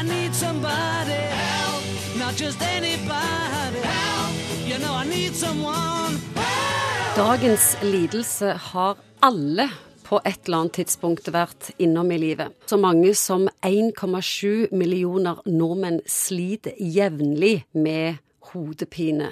I 0.00 0.02
need 0.02 0.34
somebody 0.34 1.12
help, 1.12 1.84
not 2.18 2.34
just 2.34 2.62
anybody 2.62 3.80
help. 3.82 4.32
You 4.66 4.78
know 4.78 4.94
I 4.94 5.04
need 5.04 5.34
someone 5.34 6.16
help. 6.34 7.16
Dagens 7.16 7.76
lidelse 7.82 8.46
har 8.46 8.96
alle 9.20 9.68
på 10.04 10.20
et 10.24 10.46
eller 10.46 10.62
annet 10.62 10.78
tidspunkt 10.78 11.28
vært 11.28 11.74
innom 11.76 12.08
i 12.14 12.18
livet. 12.18 12.56
Så 12.66 12.78
mange 12.80 13.12
som 13.14 13.44
1,7 13.60 14.72
millioner 14.72 15.44
nordmenn 15.44 16.00
sliter 16.08 16.80
jevnlig 16.80 17.66
med 17.76 18.22
hodepine. 18.54 19.28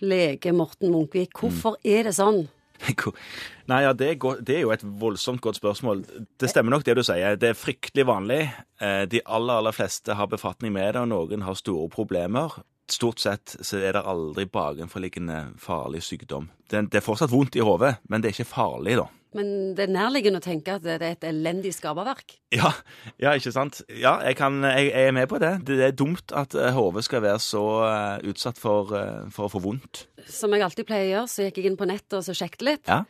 Lege 0.00 0.56
Morten 0.56 0.96
Munkvik, 0.96 1.36
hvorfor 1.36 1.76
er 1.84 2.08
det 2.08 2.16
sånn? 2.16 2.46
Nei, 3.70 3.80
ja, 3.86 3.92
det 3.96 4.08
er, 4.10 4.18
godt, 4.20 4.42
det 4.46 4.58
er 4.58 4.64
jo 4.66 4.72
et 4.74 4.84
voldsomt 5.00 5.40
godt 5.44 5.56
spørsmål. 5.56 6.02
Det 6.40 6.50
stemmer 6.52 6.74
nok 6.74 6.84
det 6.84 6.96
du 6.98 7.02
sier. 7.06 7.38
Det 7.40 7.48
er 7.52 7.58
fryktelig 7.58 8.04
vanlig. 8.10 8.42
Eh, 8.80 9.04
De 9.10 9.22
aller, 9.24 9.60
aller 9.62 9.72
fleste 9.76 10.16
har 10.18 10.28
befatning 10.28 10.74
med 10.76 10.92
det, 10.92 11.00
og 11.04 11.08
noen 11.08 11.46
har 11.46 11.56
store 11.58 11.88
problemer. 11.92 12.58
Stort 12.90 13.22
sett 13.22 13.56
så 13.64 13.78
er 13.80 13.96
det 13.96 14.04
aldri 14.04 14.44
bakenforliggende 14.52 15.54
farlig 15.60 16.02
sykdom. 16.04 16.50
Det, 16.68 16.86
det 16.92 17.00
er 17.00 17.04
fortsatt 17.04 17.32
vondt 17.32 17.56
i 17.56 17.64
hodet, 17.64 17.94
men 18.12 18.20
det 18.20 18.28
er 18.28 18.36
ikke 18.36 18.50
farlig, 18.50 18.98
da. 19.00 19.06
Men 19.34 19.48
det 19.74 19.88
er 19.88 19.94
nærliggende 19.94 20.38
å 20.38 20.44
tenke 20.44 20.76
at 20.76 20.84
det 20.84 20.94
er 20.94 21.04
et 21.08 21.24
elendig 21.26 21.72
skaperverk. 21.74 22.36
Ja, 22.54 22.70
ja, 23.18 23.32
ikke 23.34 23.50
sant? 23.54 23.80
Ja, 23.90 24.20
jeg, 24.22 24.36
kan, 24.38 24.60
jeg, 24.62 24.92
jeg 24.92 25.10
er 25.10 25.16
med 25.16 25.26
på 25.30 25.40
det. 25.42 25.56
Det 25.66 25.80
er 25.82 25.96
dumt 25.96 26.34
at 26.36 26.54
eh, 26.54 26.70
hodet 26.76 27.02
skal 27.08 27.24
være 27.24 27.40
så 27.42 27.64
eh, 27.88 28.28
utsatt 28.30 28.60
for, 28.62 28.94
eh, 28.94 29.24
for 29.34 29.48
å 29.48 29.54
få 29.56 29.62
vondt. 29.64 30.04
Som 30.30 30.54
jeg 30.54 30.62
alltid 30.62 30.86
pleier 30.86 31.08
å 31.08 31.12
gjøre, 31.16 31.32
så 31.32 31.48
gikk 31.48 31.58
jeg 31.60 31.72
inn 31.72 31.80
på 31.80 31.88
nettet 31.90 32.20
og 32.20 32.22
så 32.28 32.36
sjekket 32.36 32.66
litt. 32.68 32.86
Ja, 32.86 33.02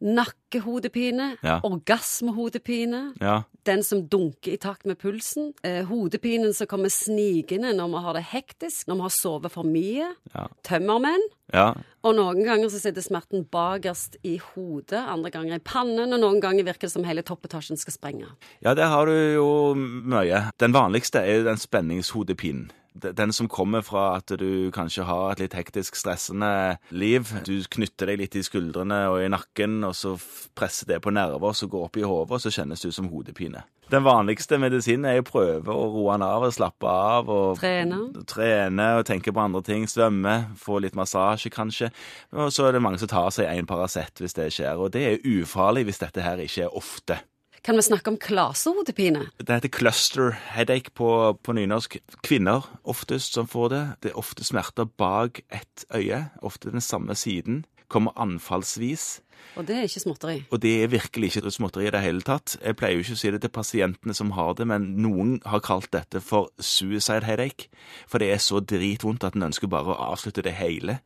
Nakkehodepine, 0.00 1.36
Ja. 1.42 1.60
orgasmehodepine, 1.64 3.14
ja, 3.20 3.42
den 3.64 3.82
som 3.82 4.06
dunker 4.08 4.52
i 4.52 4.56
takt 4.56 4.86
med 4.86 4.98
pulsen, 4.98 5.52
eh, 5.62 5.84
hodepinen 5.84 6.54
som 6.54 6.66
kommer 6.66 6.88
snikende 6.88 7.72
når 7.74 7.88
vi 7.90 8.02
har 8.04 8.14
det 8.14 8.24
hektisk, 8.32 8.86
når 8.86 8.94
vi 8.96 9.02
har 9.02 9.14
sovet 9.16 9.52
for 9.52 9.64
mye, 9.64 10.12
ja. 10.34 10.46
tømmermenn, 10.62 11.22
ja. 11.52 11.74
og 12.04 12.14
noen 12.14 12.44
ganger 12.44 12.68
så 12.68 12.80
sitter 12.80 13.02
smerten 13.02 13.44
bakerst 13.50 14.16
i 14.24 14.36
hodet, 14.38 15.00
andre 15.08 15.30
ganger 15.30 15.56
i 15.56 15.58
pannen, 15.64 16.12
og 16.12 16.20
noen 16.20 16.40
ganger 16.40 16.64
virker 16.64 16.86
det 16.88 16.92
som 16.92 17.04
hele 17.04 17.22
toppetasjen 17.22 17.76
skal 17.78 17.92
sprenge. 17.92 18.26
Ja, 18.62 18.74
der 18.74 18.86
har 18.86 19.06
du 19.06 19.12
jo 19.12 19.74
mye. 19.74 20.50
Den 20.58 20.72
vanligste 20.72 21.20
er 21.20 21.40
jo 21.40 21.44
den 21.44 21.56
spenningshodepinen. 21.56 22.70
Den 22.96 23.32
som 23.36 23.48
kommer 23.48 23.84
fra 23.86 24.16
at 24.16 24.32
du 24.40 24.70
kanskje 24.74 25.06
har 25.08 25.32
et 25.32 25.44
litt 25.44 25.56
hektisk, 25.58 25.98
stressende 25.98 26.78
liv. 26.90 27.28
Du 27.46 27.58
knytter 27.76 28.12
deg 28.12 28.22
litt 28.22 28.36
i 28.38 28.44
skuldrene 28.46 29.06
og 29.12 29.22
i 29.24 29.30
nakken, 29.32 29.82
og 29.86 29.96
så 29.96 30.16
presser 30.56 30.90
det 30.90 31.02
på 31.04 31.14
nerver 31.14 31.56
som 31.56 31.70
går 31.72 31.88
opp 31.88 31.98
i 32.00 32.06
hodet, 32.06 32.38
og 32.38 32.44
så 32.44 32.54
kjennes 32.54 32.82
det 32.82 32.92
ut 32.92 32.98
som 32.98 33.10
hodepine. 33.12 33.64
Den 33.86 34.02
vanligste 34.02 34.58
medisinen 34.58 35.06
er 35.06 35.20
å 35.22 35.26
prøve 35.26 35.70
å 35.70 35.84
roe 35.92 36.16
den 36.16 36.24
av 36.26 36.42
og 36.48 36.54
slappe 36.56 36.90
av. 36.90 37.28
og 37.30 37.60
Trene. 37.60 38.00
Trene 38.26 38.88
og 38.98 39.04
tenke 39.06 39.30
på 39.30 39.44
andre 39.44 39.62
ting. 39.62 39.86
Svømme, 39.86 40.34
få 40.58 40.80
litt 40.82 40.98
massasje 40.98 41.52
kanskje. 41.54 41.92
Og 42.34 42.50
så 42.54 42.66
er 42.66 42.74
det 42.74 42.82
mange 42.82 42.98
som 42.98 43.12
tar 43.12 43.30
seg 43.36 43.46
en 43.52 43.68
Paracet 43.70 44.18
hvis 44.18 44.34
det 44.34 44.48
skjer. 44.56 44.82
Og 44.82 44.90
det 44.96 45.04
er 45.06 45.30
ufarlig 45.36 45.86
hvis 45.86 46.02
dette 46.02 46.26
her 46.26 46.42
ikke 46.42 46.66
er 46.66 46.74
ofte. 46.74 47.20
Kan 47.66 47.74
vi 47.76 47.82
snakke 47.82 48.12
om 48.12 48.16
klasehodepine? 48.16 49.24
Det 49.42 49.50
heter 49.50 49.68
cluster 49.74 50.36
headache 50.54 50.92
på, 50.94 51.08
på 51.42 51.54
nynorsk. 51.56 51.96
Kvinner 52.22 52.62
oftest 52.86 53.34
som 53.34 53.48
får 53.50 53.72
det. 53.72 53.80
Det 54.04 54.12
er 54.12 54.20
ofte 54.20 54.46
smerter 54.46 54.86
bak 54.86 55.40
ett 55.50 55.82
øye, 55.90 56.28
ofte 56.46 56.70
den 56.70 56.80
samme 56.80 57.16
siden. 57.18 57.64
Kommer 57.90 58.14
anfallsvis. 58.22 59.18
Og 59.58 59.66
det 59.66 59.80
er 59.80 59.88
ikke 59.90 60.04
småtteri. 60.04 60.36
Og 60.54 60.62
det 60.62 60.76
er 60.84 60.94
virkelig 60.94 61.32
ikke 61.32 61.50
småtteri 61.50 61.88
i 61.88 61.94
det 61.96 62.04
hele 62.06 62.22
tatt. 62.22 62.54
Jeg 62.62 62.78
pleier 62.78 63.00
jo 63.00 63.02
ikke 63.02 63.18
å 63.18 63.22
si 63.24 63.34
det 63.34 63.42
til 63.42 63.54
pasientene 63.58 64.14
som 64.14 64.30
har 64.38 64.54
det, 64.54 64.68
men 64.70 64.86
noen 65.02 65.40
har 65.42 65.66
kalt 65.66 65.90
dette 65.90 66.22
for 66.22 66.52
suicide 66.62 67.26
headache. 67.26 67.66
For 68.06 68.22
det 68.22 68.30
er 68.30 68.46
så 68.46 68.62
dritvondt 68.62 69.26
at 69.26 69.34
en 69.34 69.50
ønsker 69.50 69.66
bare 69.74 69.90
å 69.90 70.12
avslutte 70.12 70.46
det 70.46 70.54
hele. 70.62 71.00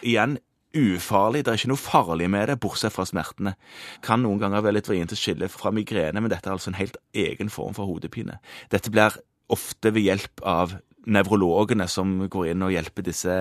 Igjen, 0.00 0.38
ufarlig. 0.76 1.44
Det 1.44 1.52
er 1.52 1.60
ikke 1.60 1.72
noe 1.72 1.80
farlig 1.80 2.28
med 2.32 2.50
det, 2.50 2.58
bortsett 2.62 2.94
fra 2.94 3.06
smertene. 3.08 3.56
Kan 4.04 4.22
noen 4.24 4.40
ganger 4.42 4.64
være 4.64 4.78
litt 4.78 4.90
vrient 4.90 5.14
å 5.14 5.18
skille 5.18 5.48
fra 5.52 5.72
migrene, 5.74 6.22
men 6.22 6.32
dette 6.32 6.50
er 6.50 6.56
altså 6.56 6.72
en 6.72 6.80
helt 6.80 6.98
egen 7.16 7.52
form 7.52 7.76
for 7.76 7.88
hodepine. 7.88 8.38
Dette 8.72 8.92
blir 8.92 9.16
ofte 9.52 9.92
ved 9.94 10.06
hjelp 10.08 10.42
av 10.46 10.76
nevrologene 11.06 11.86
som 11.90 12.18
går 12.30 12.52
inn 12.52 12.64
og 12.66 12.74
hjelper 12.74 13.06
disse, 13.06 13.36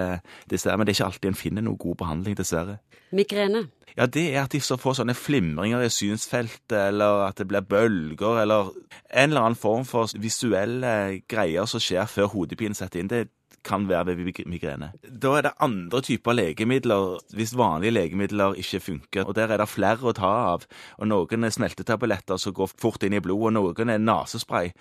disse 0.52 0.76
men 0.76 0.86
det 0.86 0.94
er 0.94 1.00
ikke 1.00 1.10
alltid 1.10 1.32
en 1.32 1.40
finner 1.40 1.66
noe 1.66 1.82
god 1.82 1.98
behandling, 2.02 2.38
dessverre. 2.38 2.80
Migrene. 3.16 3.66
Ja, 3.96 4.10
det 4.12 4.26
er 4.34 4.42
at 4.44 4.52
de 4.52 4.60
så 4.60 4.76
får 4.76 4.98
sånne 5.00 5.16
flimringer 5.16 5.86
i 5.86 5.92
synsfeltet, 5.94 6.76
eller 6.76 7.30
at 7.30 7.40
det 7.40 7.48
blir 7.48 7.64
bølger, 7.64 8.42
eller 8.42 8.74
en 9.08 9.32
eller 9.32 9.46
annen 9.46 9.60
form 9.60 9.86
for 9.88 10.12
visuelle 10.20 11.22
greier 11.32 11.70
som 11.70 11.80
skjer 11.84 12.10
før 12.12 12.34
hodepinen 12.34 12.76
setter 12.76 13.00
inn. 13.00 13.12
Det 13.12 13.30
kan 13.66 13.88
være 13.90 14.06
ved 14.06 14.46
migrene. 14.46 14.92
Da 15.24 15.32
er 15.38 15.46
det 15.48 15.54
andre 15.64 16.02
typer 16.06 16.36
legemidler, 16.38 17.18
hvis 17.34 17.56
vanlige 17.58 17.96
legemidler 17.96 18.58
ikke 18.62 18.80
funker. 18.80 19.26
Og 19.26 19.36
der 19.36 19.54
er 19.54 19.62
det 19.62 19.70
flere 19.70 20.12
å 20.12 20.14
ta 20.16 20.32
av. 20.54 20.68
Og 21.00 21.10
noen 21.10 21.48
er 21.48 21.54
smeltetabletter 21.56 22.40
som 22.42 22.54
går 22.56 22.74
fort 22.78 23.04
inn 23.06 23.18
i 23.18 23.24
blodet, 23.24 23.48
og 23.48 23.56
noen 23.58 23.94
er 23.94 24.04
nesespray. 24.04 24.72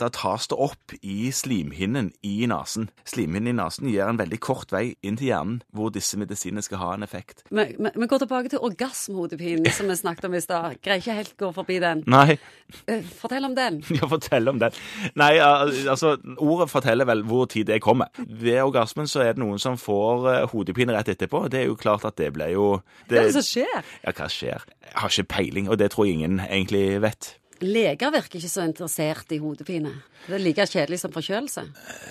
Da 0.00 0.10
tas 0.12 0.48
det 0.50 0.60
opp 0.60 0.96
i 1.00 1.30
slimhinnen 1.32 2.12
i 2.22 2.33
nesen. 2.50 2.88
Slimhinnen 3.08 3.54
i 3.54 3.56
nesen 3.58 3.88
gir 3.90 4.08
en 4.08 4.20
veldig 4.20 4.40
kort 4.44 4.74
vei 4.74 4.94
inn 5.06 5.18
til 5.20 5.30
hjernen, 5.30 5.60
hvor 5.74 5.92
disse 5.94 6.18
medisinene 6.20 6.64
skal 6.64 6.82
ha 6.82 6.92
en 6.96 7.06
effekt. 7.06 7.44
Vi, 7.54 7.66
går 7.78 8.24
tilbake 8.24 8.52
til 8.52 8.62
orgasmehodepinen 8.64 9.70
som 9.74 9.90
vi 9.90 9.98
snakket 9.98 10.28
om 10.28 10.36
i 10.36 10.42
stad. 10.44 10.78
Greier 10.84 11.02
ikke 11.02 11.18
helt 11.20 11.36
gå 11.40 11.52
forbi 11.56 11.80
den. 11.84 12.04
Nei, 12.10 12.38
Eh, 12.86 13.02
Fortell 13.02 13.44
om 13.44 13.54
den. 13.54 13.82
Ja, 13.94 14.08
fortell 14.08 14.48
om 14.48 14.58
den. 14.58 14.74
Nei, 15.14 15.36
altså, 15.38 16.14
ordet 16.42 16.70
forteller 16.72 17.06
vel 17.08 17.22
hvor 17.28 17.46
tid 17.50 17.68
det 17.70 17.80
kommer. 17.84 18.10
Ved 18.18 18.60
orgasmen 18.64 19.08
så 19.10 19.22
er 19.24 19.36
det 19.36 19.42
noen 19.44 19.60
som 19.62 19.78
får 19.80 20.28
eh, 20.32 20.46
hodepine 20.52 20.96
rett 20.96 21.12
etterpå. 21.14 21.44
Det 21.52 21.62
er 21.62 21.68
jo 21.68 21.78
klart 21.78 22.06
at 22.08 22.18
det 22.20 22.32
blir 22.34 22.54
jo 22.54 22.66
Hva 23.08 23.20
er 23.20 23.28
det 23.28 23.36
som 23.36 23.46
skjer? 23.46 23.94
Ja, 24.02 24.14
hva 24.16 24.28
skjer? 24.32 24.66
Jeg 24.84 24.98
har 25.00 25.14
ikke 25.14 25.30
peiling, 25.36 25.70
og 25.70 25.78
det 25.80 25.92
tror 25.94 26.08
jeg 26.08 26.18
ingen 26.18 26.40
egentlig 26.48 26.86
vet. 27.04 27.34
Leger 27.62 28.10
virker 28.10 28.40
ikke 28.40 28.50
så 28.50 28.64
interessert 28.66 29.32
i 29.34 29.38
hodepine. 29.38 29.92
Det 30.26 30.36
er 30.38 30.42
like 30.42 30.66
kjedelig 30.66 30.98
som 31.02 31.12
forkjølelse. 31.14 31.64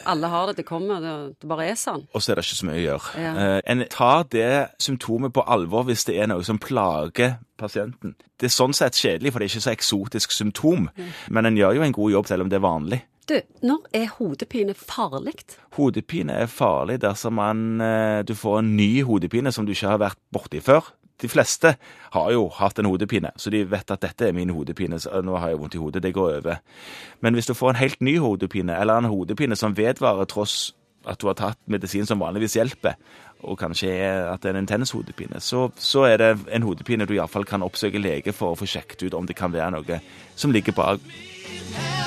Alle 0.10 0.30
har 0.32 0.50
det, 0.50 0.58
det 0.62 0.66
kommer, 0.68 1.02
det, 1.04 1.48
bare 1.50 1.68
er 1.72 1.80
sånn. 1.80 2.06
Og 2.14 2.24
så 2.24 2.32
er 2.32 2.40
det 2.40 2.46
ikke 2.46 2.60
så 2.60 2.70
mye 2.70 2.80
å 2.80 2.84
gjøre. 2.84 3.24
Ja. 3.24 3.34
Eh, 3.44 3.60
en 3.74 3.86
tar 3.92 4.28
det 4.34 4.52
symptomet 4.84 5.34
på 5.36 5.46
alvor 5.56 5.88
hvis 5.90 6.06
det 6.10 6.20
er 6.22 6.30
noe 6.32 6.46
som 6.48 6.62
plager 6.62 7.40
pasienten. 7.60 8.16
Det 8.40 8.50
er 8.50 8.56
sånn 8.56 8.76
sett 8.78 9.00
kjedelig, 9.00 9.34
for 9.34 9.42
det 9.42 9.50
er 9.50 9.56
ikke 9.56 9.66
så 9.68 9.74
eksotisk 9.74 10.36
symptom. 10.36 10.88
Men 11.34 11.50
en 11.50 11.60
gjør 11.60 11.80
jo 11.80 11.88
en 11.88 11.98
god 12.00 12.16
jobb 12.18 12.32
selv 12.32 12.46
om 12.46 12.54
det 12.54 12.60
er 12.60 12.68
vanlig. 12.68 13.04
Du, 13.30 13.38
når 13.64 13.86
er 13.96 14.10
hodepine 14.18 14.74
farlig? 14.76 15.38
Hodepine 15.78 16.36
er 16.44 16.50
farlig 16.52 16.98
dersom 17.06 17.38
man, 17.40 17.80
eh, 17.82 18.20
du 18.28 18.36
får 18.36 18.60
en 18.60 18.76
ny 18.76 19.04
hodepine 19.08 19.52
som 19.52 19.66
du 19.66 19.72
ikke 19.72 19.94
har 19.94 20.02
vært 20.02 20.20
borti 20.36 20.60
før. 20.64 20.92
De 21.24 21.32
fleste 21.32 21.76
har 22.14 22.32
jo 22.36 22.50
hatt 22.58 22.80
en 22.80 22.90
hodepine, 22.92 23.32
så 23.40 23.52
de 23.54 23.64
vet 23.72 23.92
at 23.96 24.04
dette 24.04 24.28
er 24.28 24.36
min 24.36 24.52
hodepine. 24.52 25.00
så 25.00 25.22
nå 25.24 25.38
har 25.40 25.54
jeg 25.54 25.60
vondt 25.62 25.76
i 25.76 25.82
hodet, 25.82 26.04
det 26.04 26.14
går 26.14 26.38
over. 26.38 26.62
Men 27.22 27.34
hvis 27.34 27.48
du 27.48 27.54
får 27.56 27.74
en 27.74 27.82
helt 27.82 28.02
ny 28.02 28.18
hodepine, 28.20 28.76
eller 28.76 29.00
en 29.00 29.12
hodepine 29.12 29.56
som 29.56 29.78
vedvarer 29.78 30.28
tross 30.28 30.74
at 31.08 31.20
du 31.20 31.28
har 31.28 31.36
tatt 31.36 31.60
medisin 31.68 32.06
som 32.08 32.22
vanligvis 32.24 32.56
hjelper, 32.56 32.96
og 33.44 33.60
kanskje 33.60 33.92
at 34.32 34.44
det 34.44 34.52
er 34.52 34.56
en 34.56 34.64
intens 34.64 34.94
hodepine, 34.96 35.40
så, 35.44 35.68
så 35.76 36.06
er 36.08 36.18
det 36.22 36.32
en 36.52 36.64
hodepine 36.64 37.08
du 37.08 37.16
iallfall 37.18 37.48
kan 37.48 37.64
oppsøke 37.66 38.00
lege 38.00 38.36
for 38.36 38.54
å 38.54 38.60
få 38.60 38.70
sjekket 38.70 39.08
ut 39.08 39.20
om 39.20 39.28
det 39.28 39.36
kan 39.40 39.52
være 39.52 39.74
noe 39.76 40.00
som 40.36 40.56
ligger 40.56 40.76
bak. 40.76 42.03